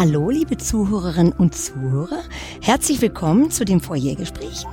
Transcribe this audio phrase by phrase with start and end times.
[0.00, 2.22] Hallo, liebe Zuhörerinnen und Zuhörer.
[2.62, 4.70] Herzlich willkommen zu den Foyergesprächen.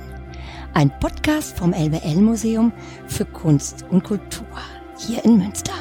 [0.72, 2.72] Ein Podcast vom LWL Museum
[3.08, 4.46] für Kunst und Kultur
[4.96, 5.72] hier in Münster.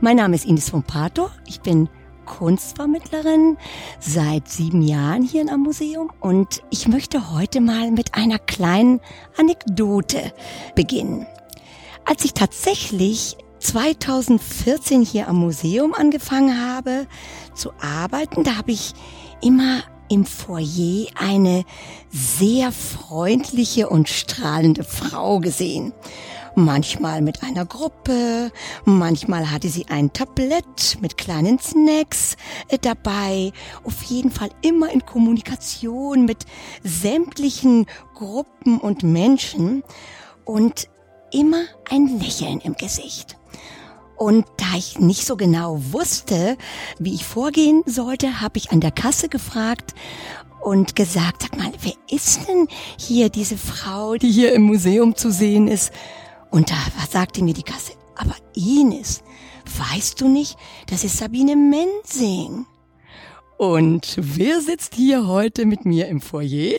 [0.00, 1.30] Mein Name ist Ines von Pato.
[1.48, 1.88] Ich bin
[2.24, 3.56] Kunstvermittlerin
[3.98, 9.00] seit sieben Jahren hier am Museum und ich möchte heute mal mit einer kleinen
[9.36, 10.32] Anekdote
[10.76, 11.26] beginnen.
[12.04, 17.06] Als ich tatsächlich 2014 hier am Museum angefangen habe
[17.54, 18.94] zu arbeiten, da habe ich
[19.42, 21.64] immer im Foyer eine
[22.10, 25.92] sehr freundliche und strahlende Frau gesehen.
[26.54, 28.50] Manchmal mit einer Gruppe,
[28.84, 32.36] manchmal hatte sie ein Tablett mit kleinen Snacks
[32.68, 33.52] äh, dabei.
[33.84, 36.46] Auf jeden Fall immer in Kommunikation mit
[36.82, 39.84] sämtlichen Gruppen und Menschen
[40.44, 40.88] und
[41.32, 43.36] immer ein Lächeln im Gesicht.
[44.16, 46.56] Und da ich nicht so genau wusste,
[46.98, 49.94] wie ich vorgehen sollte, habe ich an der Kasse gefragt
[50.60, 52.66] und gesagt, sag mal, wer ist denn
[52.98, 55.92] hier diese Frau, die hier im Museum zu sehen ist?
[56.50, 56.76] Und da
[57.08, 59.22] sagte mir die Kasse, aber Ines,
[59.78, 60.56] weißt du nicht,
[60.90, 62.66] das ist Sabine Mensing.
[63.56, 66.78] Und wer sitzt hier heute mit mir im Foyer?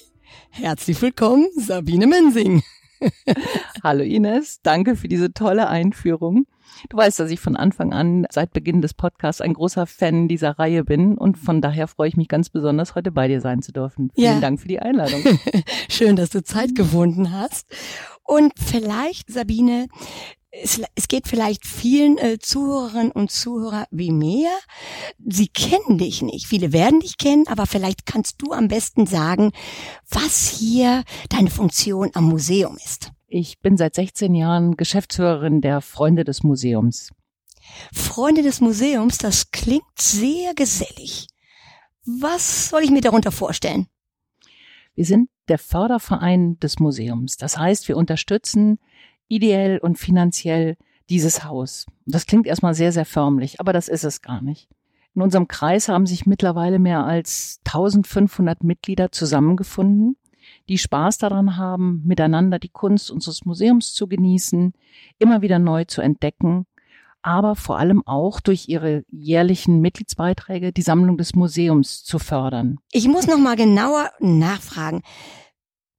[0.50, 2.64] Herzlich willkommen, Sabine Mensing.
[3.84, 6.46] Hallo Ines, danke für diese tolle Einführung.
[6.90, 10.60] Du weißt, dass ich von Anfang an, seit Beginn des Podcasts, ein großer Fan dieser
[10.60, 13.72] Reihe bin und von daher freue ich mich ganz besonders, heute bei dir sein zu
[13.72, 14.12] dürfen.
[14.16, 14.40] Vielen ja.
[14.40, 15.22] Dank für die Einladung.
[15.90, 17.68] Schön, dass du Zeit gefunden hast.
[18.24, 19.88] Und vielleicht, Sabine,
[20.52, 24.50] es, es geht vielleicht vielen äh, Zuhörerinnen und Zuhörer wie mir.
[25.26, 26.48] Sie kennen dich nicht.
[26.48, 29.52] Viele werden dich kennen, aber vielleicht kannst du am besten sagen,
[30.10, 33.12] was hier deine Funktion am Museum ist.
[33.28, 37.12] Ich bin seit 16 Jahren Geschäftsführerin der Freunde des Museums.
[37.94, 41.28] Freunde des Museums, das klingt sehr gesellig.
[42.06, 43.88] Was soll ich mir darunter vorstellen?
[44.96, 47.38] Wir sind der Förderverein des Museums.
[47.38, 48.80] Das heißt, wir unterstützen
[49.30, 50.76] ideell und finanziell
[51.10, 51.86] dieses Haus.
[52.06, 54.68] Das klingt erstmal sehr, sehr förmlich, aber das ist es gar nicht.
[55.16, 60.18] In unserem Kreis haben sich mittlerweile mehr als 1500 Mitglieder zusammengefunden
[60.68, 64.74] die Spaß daran haben, miteinander die Kunst unseres Museums zu genießen,
[65.18, 66.66] immer wieder neu zu entdecken,
[67.22, 72.78] aber vor allem auch durch ihre jährlichen Mitgliedsbeiträge die Sammlung des Museums zu fördern.
[72.92, 75.02] Ich muss noch mal genauer nachfragen.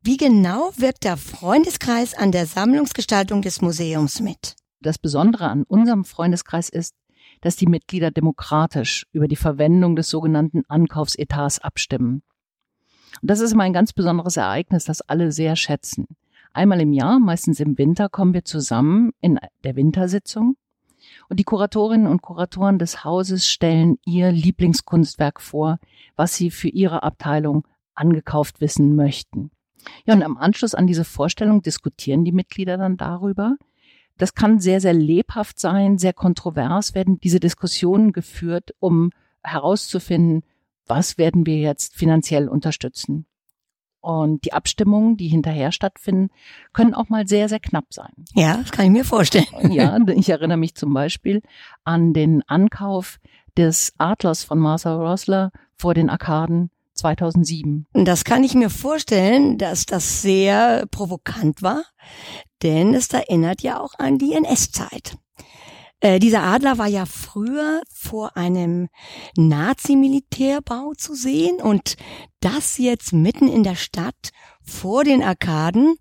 [0.03, 4.57] Wie genau wirkt der Freundeskreis an der Sammlungsgestaltung des Museums mit?
[4.81, 6.95] Das Besondere an unserem Freundeskreis ist,
[7.43, 12.23] dass die Mitglieder demokratisch über die Verwendung des sogenannten Ankaufsetats abstimmen.
[13.21, 16.07] Und das ist immer ein ganz besonderes Ereignis, das alle sehr schätzen.
[16.55, 20.57] Einmal im Jahr, meistens im Winter, kommen wir zusammen in der Wintersitzung
[21.29, 25.79] und die Kuratorinnen und Kuratoren des Hauses stellen ihr Lieblingskunstwerk vor,
[26.17, 29.51] was sie für ihre Abteilung angekauft wissen möchten.
[30.05, 33.57] Ja, und am Anschluss an diese Vorstellung diskutieren die Mitglieder dann darüber.
[34.19, 39.11] Das kann sehr, sehr lebhaft sein, sehr kontrovers werden diese Diskussionen geführt, um
[39.43, 40.43] herauszufinden,
[40.87, 43.27] was werden wir jetzt finanziell unterstützen.
[44.01, 46.31] Und die Abstimmungen, die hinterher stattfinden,
[46.73, 48.13] können auch mal sehr, sehr knapp sein.
[48.35, 49.47] Ja, das kann ich mir vorstellen.
[49.71, 51.43] Ja, ich erinnere mich zum Beispiel
[51.85, 53.21] an den Ankauf
[53.57, 57.87] des Adlers von Martha Rosler vor den Arkaden 2007.
[57.93, 61.83] Das kann ich mir vorstellen, dass das sehr provokant war,
[62.63, 65.17] denn es erinnert ja auch an die NS-Zeit.
[66.01, 68.89] Äh, dieser Adler war ja früher vor einem
[69.37, 71.97] Nazi-Militärbau zu sehen und
[72.41, 74.31] das jetzt mitten in der Stadt
[74.63, 75.97] vor den Arkaden,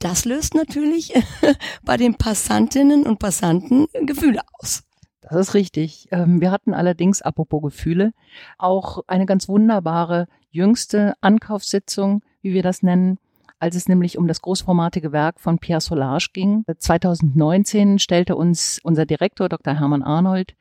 [0.00, 1.14] das löst natürlich
[1.84, 4.82] bei den Passantinnen und Passanten Gefühle aus.
[5.28, 6.06] Das ist richtig.
[6.12, 8.12] Ähm, wir hatten allerdings, apropos Gefühle,
[8.58, 13.18] auch eine ganz wunderbare jüngste Ankaufssitzung, wie wir das nennen,
[13.58, 16.64] als es nämlich um das großformatige Werk von Pierre Solage ging.
[16.78, 19.74] 2019 stellte uns unser Direktor Dr.
[19.74, 20.54] Hermann Arnold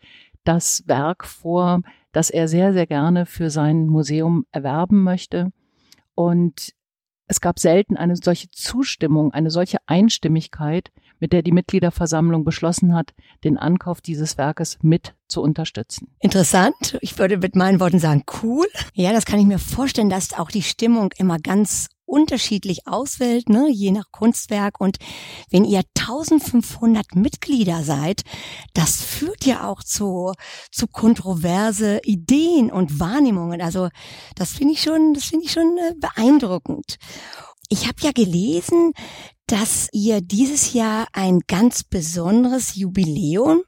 [0.44, 5.52] das Werk vor, das er sehr, sehr gerne für sein Museum erwerben möchte.
[6.16, 6.74] Und
[7.28, 13.14] es gab selten eine solche Zustimmung, eine solche Einstimmigkeit, mit der die Mitgliederversammlung beschlossen hat,
[13.44, 16.08] den Ankauf dieses Werkes mit zu unterstützen.
[16.20, 16.98] Interessant.
[17.02, 18.68] Ich würde mit meinen Worten sagen, cool.
[18.94, 23.68] Ja, das kann ich mir vorstellen, dass auch die Stimmung immer ganz unterschiedlich auswählt, ne,
[23.70, 24.80] je nach Kunstwerk.
[24.80, 24.98] Und
[25.50, 28.22] wenn ihr 1500 Mitglieder seid,
[28.74, 30.34] das führt ja auch zu,
[30.72, 33.62] zu kontroverse Ideen und Wahrnehmungen.
[33.62, 33.90] Also
[34.36, 36.98] das finde ich schon, das finde ich schon äh, beeindruckend.
[37.70, 38.94] Ich habe ja gelesen,
[39.48, 43.62] dass ihr dieses Jahr ein ganz besonderes Jubiläum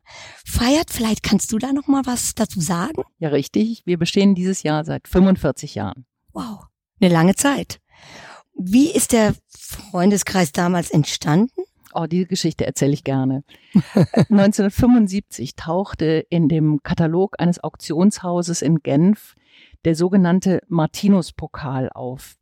[0.46, 0.90] feiert.
[0.92, 3.04] Vielleicht kannst du da noch mal was dazu sagen?
[3.20, 3.84] Ja, richtig.
[3.86, 6.06] Wir bestehen dieses Jahr seit 45 Jahren.
[6.34, 6.66] Wow,
[7.00, 7.80] eine lange Zeit.
[8.56, 11.62] Wie ist der Freundeskreis damals entstanden?
[11.94, 13.44] Oh, die Geschichte erzähle ich gerne.
[13.94, 19.36] 1975 tauchte in dem Katalog eines Auktionshauses in Genf
[19.86, 22.36] der sogenannte Martinus-Pokal auf.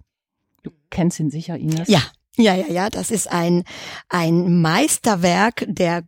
[0.63, 1.87] Du kennst ihn sicher, Ines?
[1.89, 2.01] Ja,
[2.37, 2.89] ja, ja, ja.
[2.89, 3.63] Das ist ein,
[4.09, 6.03] ein Meisterwerk der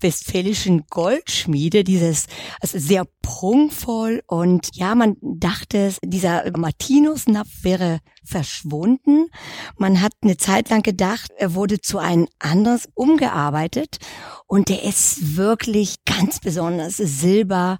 [0.00, 2.26] westfälischen Goldschmiede, dieses
[2.60, 9.26] also sehr prunkvoll und ja, man dachte, dieser Martinus-Napf wäre verschwunden.
[9.76, 13.98] Man hat eine Zeit lang gedacht, er wurde zu einem anderes umgearbeitet
[14.46, 17.76] und der ist wirklich ganz besonders Silber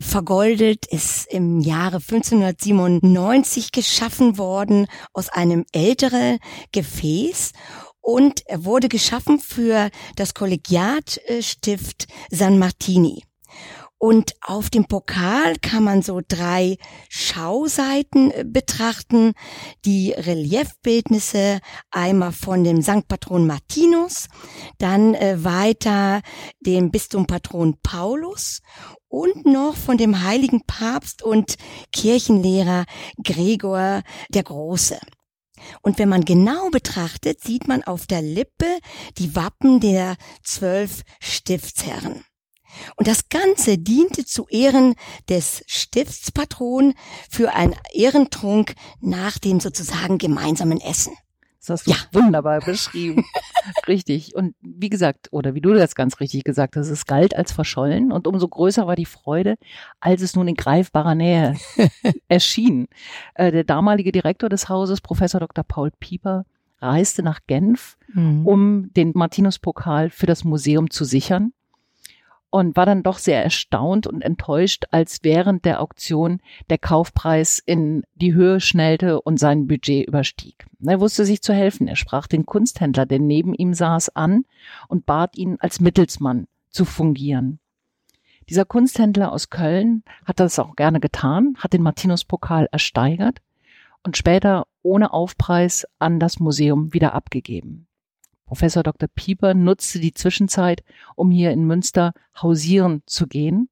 [0.00, 6.38] vergoldet, ist im Jahre 1597 geschaffen worden aus einem älteren
[6.72, 7.52] Gefäß
[8.02, 13.22] und er wurde geschaffen für das Kollegiatstift San Martini.
[14.04, 16.76] Und auf dem Pokal kann man so drei
[17.08, 19.32] Schauseiten äh, betrachten.
[19.84, 21.60] Die Reliefbildnisse
[21.92, 24.26] einmal von dem Sankt Patron Martinus,
[24.78, 26.20] dann äh, weiter
[26.58, 28.60] dem Bistumpatron Paulus
[29.06, 31.54] und noch von dem heiligen Papst und
[31.92, 32.86] Kirchenlehrer
[33.22, 34.98] Gregor der Große.
[35.80, 38.78] Und wenn man genau betrachtet, sieht man auf der Lippe
[39.18, 42.24] die Wappen der zwölf Stiftsherren.
[42.96, 44.94] Und das Ganze diente zu Ehren
[45.28, 46.94] des Stiftspatron
[47.30, 51.14] für einen Ehrentrunk nach dem sozusagen gemeinsamen Essen.
[51.62, 51.96] Das hast du ja.
[52.10, 53.24] wunderbar beschrieben.
[53.86, 54.34] richtig.
[54.34, 58.10] Und wie gesagt, oder wie du das ganz richtig gesagt hast, es galt als verschollen
[58.10, 59.54] und umso größer war die Freude,
[60.00, 61.54] als es nun in greifbarer Nähe
[62.28, 62.88] erschien.
[63.34, 65.62] Äh, der damalige Direktor des Hauses, Professor Dr.
[65.62, 66.46] Paul Pieper,
[66.80, 68.44] reiste nach Genf, mhm.
[68.44, 71.52] um den Martinus-Pokal für das Museum zu sichern
[72.52, 78.04] und war dann doch sehr erstaunt und enttäuscht, als während der Auktion der Kaufpreis in
[78.14, 80.66] die Höhe schnellte und sein Budget überstieg.
[80.84, 81.88] Er wusste sich zu helfen.
[81.88, 84.44] Er sprach den Kunsthändler, der neben ihm saß, an
[84.88, 87.58] und bat ihn als Mittelsmann zu fungieren.
[88.50, 93.38] Dieser Kunsthändler aus Köln hat das auch gerne getan, hat den Martinus-Pokal ersteigert
[94.02, 97.86] und später ohne Aufpreis an das Museum wieder abgegeben.
[98.52, 99.08] Professor Dr.
[99.08, 100.84] Pieper nutzte die Zwischenzeit,
[101.16, 103.70] um hier in Münster hausieren zu gehen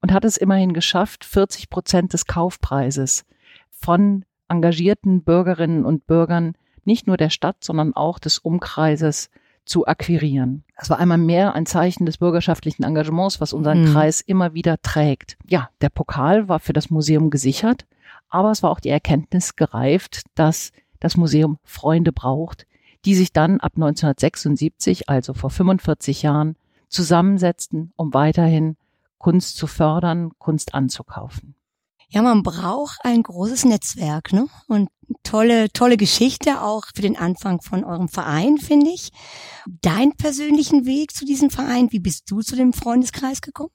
[0.00, 3.24] und hat es immerhin geschafft, 40 Prozent des Kaufpreises
[3.68, 6.54] von engagierten Bürgerinnen und Bürgern
[6.84, 9.28] nicht nur der Stadt, sondern auch des Umkreises
[9.64, 10.62] zu akquirieren.
[10.78, 13.92] Das war einmal mehr ein Zeichen des bürgerschaftlichen Engagements, was unseren mhm.
[13.92, 15.36] Kreis immer wieder trägt.
[15.48, 17.86] Ja, der Pokal war für das Museum gesichert,
[18.28, 20.70] aber es war auch die Erkenntnis gereift, dass
[21.00, 22.68] das Museum Freunde braucht,
[23.04, 26.56] die sich dann ab 1976, also vor 45 Jahren,
[26.88, 28.76] zusammensetzten, um weiterhin
[29.18, 31.54] Kunst zu fördern, Kunst anzukaufen.
[32.08, 34.46] Ja, man braucht ein großes Netzwerk, ne?
[34.68, 34.90] Und
[35.22, 39.10] tolle, tolle Geschichte auch für den Anfang von eurem Verein, finde ich.
[39.80, 43.70] Dein persönlichen Weg zu diesem Verein, wie bist du zu dem Freundeskreis gekommen?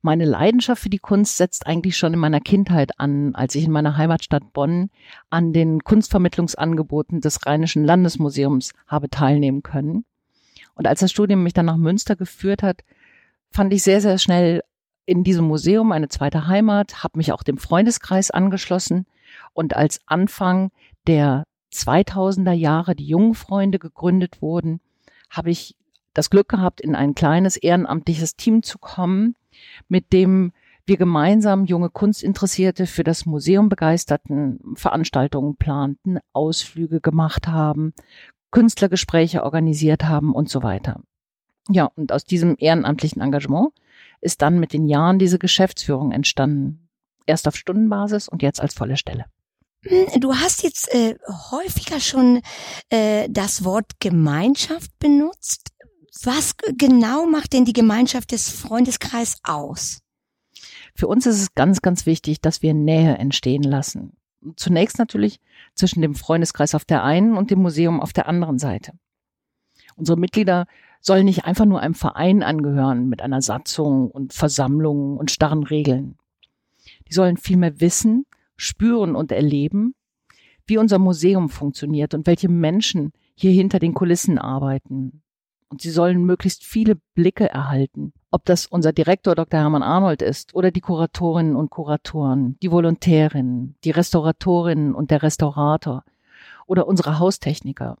[0.00, 3.72] Meine Leidenschaft für die Kunst setzt eigentlich schon in meiner Kindheit an, als ich in
[3.72, 4.90] meiner Heimatstadt Bonn
[5.28, 10.04] an den Kunstvermittlungsangeboten des Rheinischen Landesmuseums habe teilnehmen können.
[10.74, 12.84] Und als das Studium mich dann nach Münster geführt hat,
[13.50, 14.62] fand ich sehr, sehr schnell
[15.04, 19.06] in diesem Museum eine zweite Heimat, habe mich auch dem Freundeskreis angeschlossen
[19.52, 20.70] und als Anfang
[21.06, 24.80] der 2000er Jahre die jungen Freunde gegründet wurden,
[25.30, 25.76] habe ich
[26.14, 29.34] das Glück gehabt, in ein kleines ehrenamtliches Team zu kommen,
[29.88, 30.52] mit dem
[30.86, 37.92] wir gemeinsam junge Kunstinteressierte für das Museum begeisterten, Veranstaltungen planten, Ausflüge gemacht haben,
[38.50, 41.02] Künstlergespräche organisiert haben und so weiter.
[41.68, 43.68] Ja, und aus diesem ehrenamtlichen Engagement
[44.22, 46.88] ist dann mit den Jahren diese Geschäftsführung entstanden.
[47.26, 49.26] Erst auf Stundenbasis und jetzt als volle Stelle.
[49.82, 51.16] Hm, du hast jetzt äh,
[51.50, 52.40] häufiger schon
[52.88, 55.70] äh, das Wort Gemeinschaft benutzt.
[56.24, 60.00] Was genau macht denn die Gemeinschaft des Freundeskreis aus?
[60.94, 64.16] Für uns ist es ganz, ganz wichtig, dass wir Nähe entstehen lassen.
[64.56, 65.40] Zunächst natürlich
[65.74, 68.92] zwischen dem Freundeskreis auf der einen und dem Museum auf der anderen Seite.
[69.96, 70.66] Unsere Mitglieder
[71.00, 76.16] sollen nicht einfach nur einem Verein angehören mit einer Satzung und Versammlungen und starren Regeln.
[77.08, 79.94] Die sollen vielmehr wissen, spüren und erleben,
[80.66, 85.22] wie unser Museum funktioniert und welche Menschen hier hinter den Kulissen arbeiten,
[85.68, 88.12] und sie sollen möglichst viele Blicke erhalten.
[88.30, 89.60] Ob das unser Direktor Dr.
[89.60, 96.04] Hermann Arnold ist oder die Kuratorinnen und Kuratoren, die Volontärinnen, die Restauratorinnen und der Restaurator
[96.66, 97.96] oder unsere Haustechniker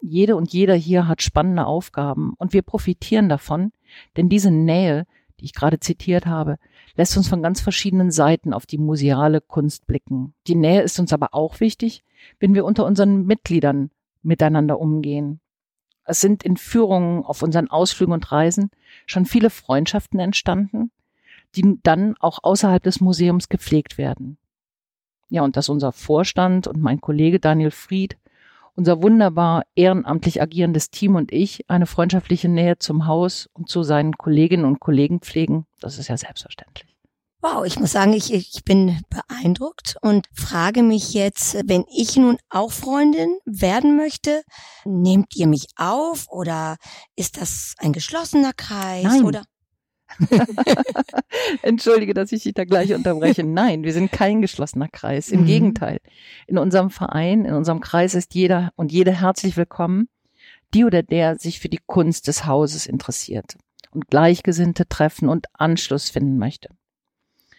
[0.00, 3.72] Jede und jeder hier hat spannende Aufgaben und wir profitieren davon,
[4.16, 5.06] denn diese Nähe,
[5.40, 6.58] die ich gerade zitiert habe,
[6.96, 10.34] lässt uns von ganz verschiedenen Seiten auf die museale Kunst blicken.
[10.46, 12.04] Die Nähe ist uns aber auch wichtig,
[12.38, 13.90] wenn wir unter unseren Mitgliedern
[14.22, 15.40] miteinander umgehen.
[16.06, 18.70] Es sind in Führungen auf unseren Ausflügen und Reisen
[19.06, 20.90] schon viele Freundschaften entstanden,
[21.54, 24.38] die dann auch außerhalb des Museums gepflegt werden.
[25.28, 28.16] Ja, und dass unser Vorstand und mein Kollege Daniel Fried,
[28.76, 34.12] unser wunderbar ehrenamtlich agierendes Team und ich eine freundschaftliche Nähe zum Haus und zu seinen
[34.12, 36.95] Kolleginnen und Kollegen pflegen, das ist ja selbstverständlich.
[37.42, 42.38] Wow, ich muss sagen, ich, ich bin beeindruckt und frage mich jetzt, wenn ich nun
[42.48, 44.42] auch Freundin werden möchte,
[44.84, 46.76] nehmt ihr mich auf oder
[47.14, 49.24] ist das ein geschlossener Kreis Nein.
[49.24, 49.44] oder?
[51.62, 53.42] Entschuldige, dass ich dich da gleich unterbreche.
[53.44, 55.28] Nein, wir sind kein geschlossener Kreis.
[55.30, 55.46] Im Mhm.
[55.46, 55.98] Gegenteil.
[56.46, 60.08] In unserem Verein, in unserem Kreis ist jeder und jede herzlich willkommen,
[60.74, 63.56] die oder der sich für die Kunst des Hauses interessiert
[63.90, 66.70] und Gleichgesinnte treffen und Anschluss finden möchte.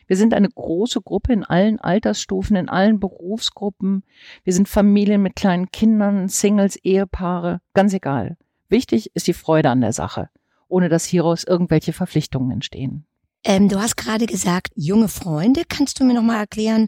[0.07, 4.03] Wir sind eine große Gruppe in allen Altersstufen, in allen Berufsgruppen.
[4.43, 8.37] Wir sind Familien mit kleinen Kindern, Singles, Ehepaare, ganz egal.
[8.69, 10.29] Wichtig ist die Freude an der Sache,
[10.67, 13.05] ohne dass hieraus irgendwelche Verpflichtungen entstehen.
[13.43, 15.63] Ähm, du hast gerade gesagt, junge Freunde.
[15.67, 16.87] Kannst du mir nochmal erklären,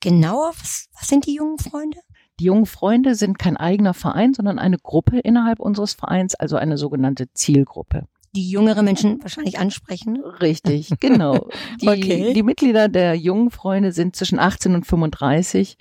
[0.00, 1.98] genauer, was, was sind die jungen Freunde?
[2.40, 6.78] Die jungen Freunde sind kein eigener Verein, sondern eine Gruppe innerhalb unseres Vereins, also eine
[6.78, 8.06] sogenannte Zielgruppe.
[8.36, 10.20] Die jüngere Menschen wahrscheinlich ansprechen.
[10.22, 11.48] Richtig, genau.
[11.80, 12.32] Die, Okay.
[12.32, 15.76] die Mitglieder der jungen Freunde sind zwischen 18 und 35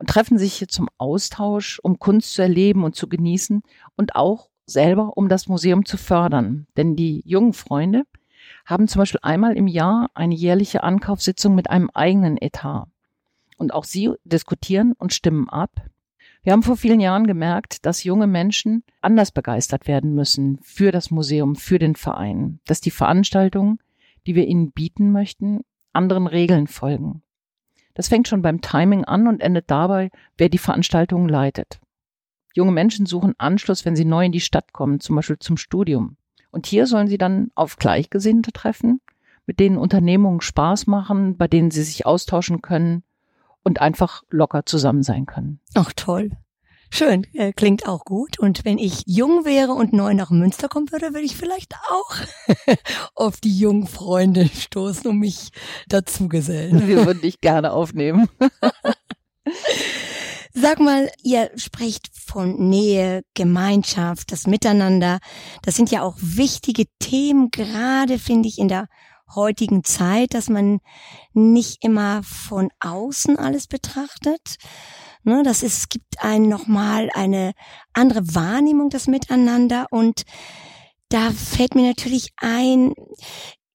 [0.00, 3.62] und treffen sich hier zum Austausch, um Kunst zu erleben und zu genießen
[3.96, 6.66] und auch selber, um das Museum zu fördern.
[6.76, 8.02] Denn die jungen Freunde
[8.66, 12.88] haben zum Beispiel einmal im Jahr eine jährliche Ankaufssitzung mit einem eigenen Etat.
[13.56, 15.70] Und auch sie diskutieren und stimmen ab.
[16.44, 21.10] Wir haben vor vielen Jahren gemerkt, dass junge Menschen anders begeistert werden müssen für das
[21.10, 23.78] Museum, für den Verein, dass die Veranstaltungen,
[24.26, 25.62] die wir ihnen bieten möchten,
[25.94, 27.22] anderen Regeln folgen.
[27.94, 31.80] Das fängt schon beim Timing an und endet dabei, wer die Veranstaltungen leitet.
[32.52, 36.18] Junge Menschen suchen Anschluss, wenn sie neu in die Stadt kommen, zum Beispiel zum Studium.
[36.50, 39.00] Und hier sollen sie dann auf Gleichgesinnte treffen,
[39.46, 43.02] mit denen Unternehmungen Spaß machen, bei denen sie sich austauschen können
[43.64, 45.60] und einfach locker zusammen sein können.
[45.74, 46.30] Ach toll.
[46.90, 48.38] Schön, äh, klingt auch gut.
[48.38, 52.14] Und wenn ich jung wäre und neu nach Münster kommen würde, würde ich vielleicht auch
[53.16, 55.50] auf die jungen Freunde stoßen und mich
[55.88, 56.86] dazu gesellen.
[56.86, 58.28] Wir würden dich gerne aufnehmen.
[60.52, 65.18] Sag mal, ihr sprecht von Nähe, Gemeinschaft, das Miteinander.
[65.62, 68.86] Das sind ja auch wichtige Themen, gerade finde ich in der
[69.34, 70.80] heutigen Zeit, dass man
[71.32, 74.56] nicht immer von außen alles betrachtet.
[75.22, 77.52] Ne, das ist, es gibt einen nochmal eine
[77.94, 80.24] andere Wahrnehmung des Miteinander und
[81.08, 82.92] da fällt mir natürlich ein,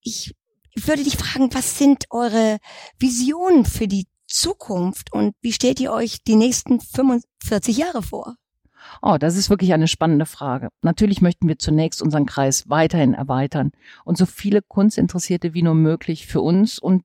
[0.01, 0.35] ich
[0.75, 2.59] würde dich fragen, was sind eure
[2.99, 8.35] Visionen für die Zukunft und wie stellt ihr euch die nächsten 45 Jahre vor?
[9.01, 10.69] Oh, das ist wirklich eine spannende Frage.
[10.81, 13.71] Natürlich möchten wir zunächst unseren Kreis weiterhin erweitern
[14.03, 17.03] und so viele Kunstinteressierte wie nur möglich für uns und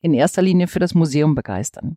[0.00, 1.96] in erster Linie für das Museum begeistern.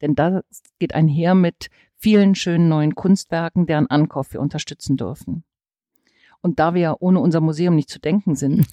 [0.00, 0.42] Denn das
[0.78, 5.44] geht einher mit vielen schönen neuen Kunstwerken, deren Ankauf wir unterstützen dürfen.
[6.40, 8.66] Und da wir ja ohne unser Museum nicht zu denken sind,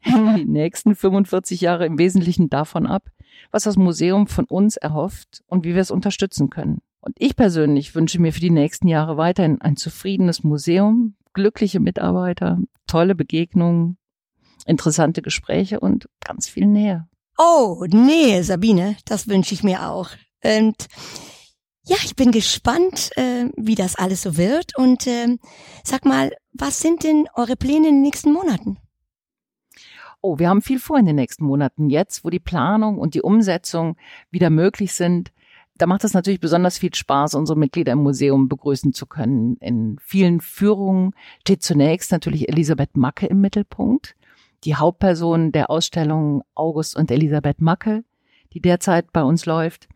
[0.00, 3.10] hängen die nächsten 45 Jahre im Wesentlichen davon ab,
[3.50, 6.80] was das Museum von uns erhofft und wie wir es unterstützen können.
[7.00, 12.58] Und ich persönlich wünsche mir für die nächsten Jahre weiterhin ein zufriedenes Museum, glückliche Mitarbeiter,
[12.86, 13.98] tolle Begegnungen,
[14.66, 17.08] interessante Gespräche und ganz viel Nähe.
[17.38, 20.10] Oh, nee, Sabine, das wünsche ich mir auch.
[20.42, 20.88] Und
[21.84, 24.76] ja, ich bin gespannt, äh, wie das alles so wird.
[24.76, 25.38] Und äh,
[25.84, 28.78] sag mal, was sind denn eure Pläne in den nächsten Monaten?
[30.20, 31.88] Oh, wir haben viel vor in den nächsten Monaten.
[31.88, 33.96] Jetzt, wo die Planung und die Umsetzung
[34.30, 35.30] wieder möglich sind,
[35.78, 39.56] da macht es natürlich besonders viel Spaß, unsere Mitglieder im Museum begrüßen zu können.
[39.58, 44.16] In vielen Führungen steht zunächst natürlich Elisabeth Macke im Mittelpunkt,
[44.64, 48.04] die Hauptperson der Ausstellung August und Elisabeth Macke,
[48.52, 49.88] die derzeit bei uns läuft,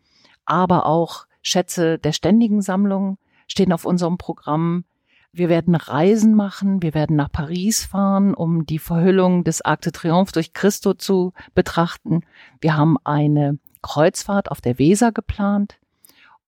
[0.45, 4.85] aber auch Schätze der ständigen Sammlung stehen auf unserem Programm.
[5.33, 9.91] Wir werden Reisen machen, wir werden nach Paris fahren, um die Verhüllung des Arc de
[9.91, 12.21] Triomphe durch Christo zu betrachten.
[12.61, 15.77] Wir haben eine Kreuzfahrt auf der Weser geplant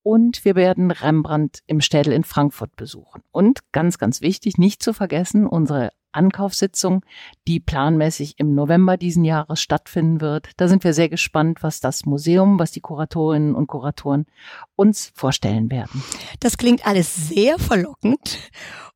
[0.06, 3.24] und wir werden Rembrandt im Städel in Frankfurt besuchen.
[3.32, 7.04] Und ganz, ganz wichtig, nicht zu vergessen, unsere Ankaufssitzung,
[7.48, 10.52] die planmäßig im November diesen Jahres stattfinden wird.
[10.58, 14.28] Da sind wir sehr gespannt, was das Museum, was die Kuratorinnen und Kuratoren
[14.76, 16.04] uns vorstellen werden.
[16.40, 18.38] Das klingt alles sehr verlockend.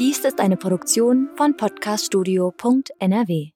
[0.00, 3.53] Dies ist eine Produktion von podcaststudio.nrw.